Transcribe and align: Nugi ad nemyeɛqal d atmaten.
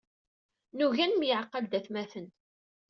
Nugi 0.75 1.01
ad 1.03 1.09
nemyeɛqal 1.11 1.65
d 1.67 1.73
atmaten. 1.79 2.27